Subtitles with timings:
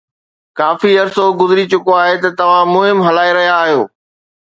[0.57, 3.83] ڪافي عرصو گذري چڪو آهي ته توهان مهم هلائي رهيا آهيو